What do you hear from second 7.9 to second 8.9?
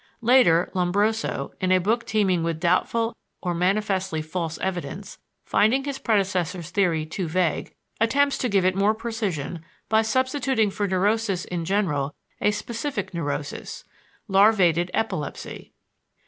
attempts to give it